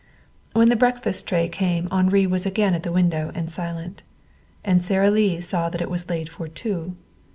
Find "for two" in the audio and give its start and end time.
6.27-6.95